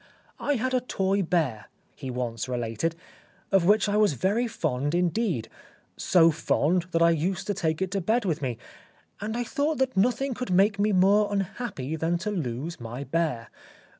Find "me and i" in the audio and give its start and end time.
8.41-9.43